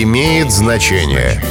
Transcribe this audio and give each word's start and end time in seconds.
имеет 0.00 0.50
значение. 0.50 1.42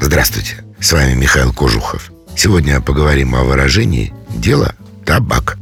Здравствуйте, 0.00 0.62
с 0.78 0.92
вами 0.92 1.14
Михаил 1.14 1.52
Кожухов. 1.52 2.12
Сегодня 2.36 2.80
поговорим 2.80 3.34
о 3.34 3.42
выражении 3.42 4.12
«дело 4.30 4.76
табак». 5.04 5.58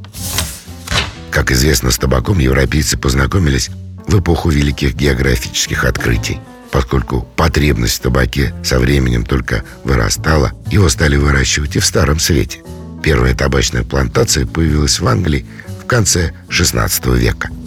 Как 1.30 1.50
известно, 1.50 1.90
с 1.90 1.96
табаком 1.96 2.38
европейцы 2.38 2.98
познакомились 2.98 3.70
в 4.06 4.20
эпоху 4.20 4.50
великих 4.50 4.94
географических 4.94 5.84
открытий. 5.84 6.38
Поскольку 6.70 7.22
потребность 7.36 7.96
в 7.96 8.00
табаке 8.00 8.54
со 8.62 8.78
временем 8.78 9.24
только 9.24 9.64
вырастала, 9.84 10.52
его 10.70 10.90
стали 10.90 11.16
выращивать 11.16 11.76
и 11.76 11.78
в 11.78 11.86
Старом 11.86 12.18
Свете. 12.18 12.60
Первая 13.02 13.34
табачная 13.34 13.84
плантация 13.84 14.46
появилась 14.46 15.00
в 15.00 15.06
Англии 15.08 15.46
в 15.82 15.86
конце 15.86 16.32
XVI 16.50 17.16
века– 17.16 17.48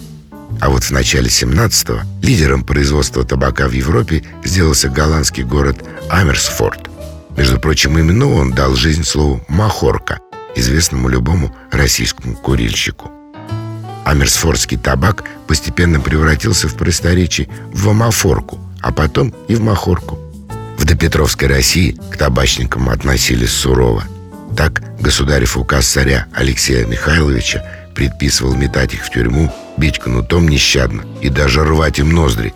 а 0.60 0.68
вот 0.70 0.84
в 0.84 0.90
начале 0.90 1.28
17-го 1.28 2.00
лидером 2.22 2.64
производства 2.64 3.24
табака 3.24 3.68
в 3.68 3.72
Европе 3.72 4.24
сделался 4.44 4.88
голландский 4.88 5.44
город 5.44 5.84
Амерсфорд. 6.08 6.90
Между 7.36 7.60
прочим, 7.60 7.98
именно 7.98 8.32
он 8.32 8.52
дал 8.52 8.74
жизнь 8.74 9.04
слову 9.04 9.44
«махорка», 9.48 10.18
известному 10.54 11.08
любому 11.08 11.54
российскому 11.70 12.34
курильщику. 12.36 13.10
Амерсфордский 14.04 14.78
табак 14.78 15.24
постепенно 15.46 16.00
превратился 16.00 16.68
в 16.68 16.76
просторечии 16.76 17.48
в 17.72 17.88
амофорку, 17.88 18.58
а 18.80 18.92
потом 18.92 19.34
и 19.48 19.54
в 19.56 19.60
махорку. 19.60 20.18
В 20.78 20.84
допетровской 20.84 21.48
России 21.48 21.98
к 22.12 22.16
табачникам 22.16 22.88
относились 22.88 23.50
сурово. 23.50 24.04
Так 24.56 24.82
государев 25.00 25.56
указ 25.56 25.86
царя 25.88 26.26
Алексея 26.32 26.86
Михайловича 26.86 27.64
предписывал 27.94 28.54
метать 28.54 28.94
их 28.94 29.04
в 29.04 29.10
тюрьму, 29.10 29.52
бить 29.76 29.98
кнутом 29.98 30.48
нещадно 30.48 31.04
и 31.20 31.28
даже 31.28 31.64
рвать 31.64 31.98
им 31.98 32.10
ноздри. 32.12 32.54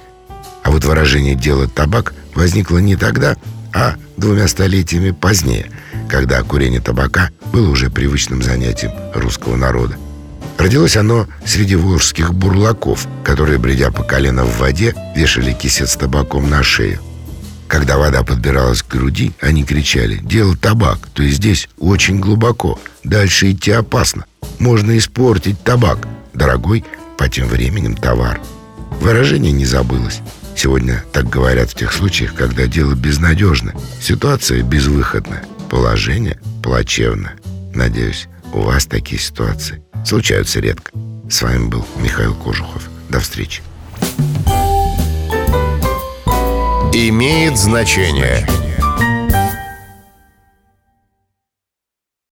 А 0.63 0.71
вот 0.71 0.85
выражение 0.85 1.35
«дело 1.35 1.69
табак» 1.69 2.15
возникло 2.35 2.79
не 2.79 2.97
тогда, 2.97 3.37
а 3.73 3.95
двумя 4.17 4.49
столетиями 4.49 5.11
позднее, 5.11 5.71
когда 6.09 6.43
курение 6.43 6.81
табака 6.81 7.31
было 7.53 7.71
уже 7.71 7.91
привычным 7.91 8.43
занятием 8.43 8.93
русского 9.15 9.57
народа. 9.57 9.97
Родилось 10.59 10.97
оно 10.97 11.27
среди 11.47 11.75
волжских 11.75 12.35
бурлаков, 12.35 13.07
которые, 13.25 13.59
бредя 13.59 13.91
по 13.91 14.03
колено 14.03 14.45
в 14.45 14.59
воде, 14.59 14.95
вешали 15.17 15.53
кисет 15.53 15.89
с 15.89 15.97
табаком 15.97 16.51
на 16.51 16.63
шею. 16.63 17.01
Когда 17.67 17.97
вода 17.97 18.23
подбиралась 18.25 18.83
к 18.83 18.89
груди, 18.89 19.33
они 19.41 19.65
кричали 19.65 20.17
«Дело 20.17 20.57
табак, 20.57 20.99
то 21.15 21.23
есть 21.23 21.37
здесь 21.37 21.69
очень 21.79 22.19
глубоко, 22.21 22.79
дальше 23.05 23.53
идти 23.53 23.71
опасно». 23.71 24.25
Можно 24.59 24.99
испортить 24.99 25.63
табак, 25.63 26.07
дорогой 26.35 26.85
по 27.21 27.29
тем 27.29 27.49
временем 27.49 27.95
товар. 27.95 28.41
Выражение 28.93 29.53
не 29.53 29.67
забылось. 29.67 30.23
Сегодня 30.57 31.05
так 31.13 31.29
говорят 31.29 31.69
в 31.69 31.75
тех 31.75 31.93
случаях, 31.93 32.35
когда 32.35 32.67
дело 32.67 32.95
безнадежно, 32.95 33.75
ситуация 34.01 34.63
безвыходная, 34.63 35.45
положение 35.69 36.41
плачевно. 36.63 37.33
Надеюсь, 37.75 38.27
у 38.55 38.63
вас 38.63 38.87
такие 38.87 39.21
ситуации 39.21 39.83
случаются 40.03 40.61
редко. 40.61 40.93
С 41.29 41.43
вами 41.43 41.69
был 41.69 41.87
Михаил 41.97 42.35
Кожухов. 42.35 42.89
До 43.11 43.21
встречи. 43.21 43.61
Имеет 46.95 47.59
значение. 47.59 48.49